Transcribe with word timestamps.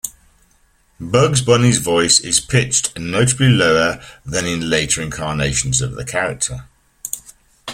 Bugs 0.99 1.43
Bunny's 1.43 1.77
voice 1.77 2.19
is 2.19 2.39
pitched 2.39 2.97
noticeably 2.97 3.49
lower 3.49 4.01
than 4.25 4.47
in 4.47 4.67
later 4.67 4.99
incarnations 4.99 5.79
of 5.79 5.91
the 5.91 6.03
character. 6.03 6.65